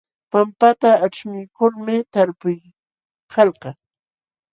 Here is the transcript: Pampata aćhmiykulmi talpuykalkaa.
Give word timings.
Pampata 0.31 0.89
aćhmiykulmi 1.05 1.95
talpuykalkaa. 2.13 3.75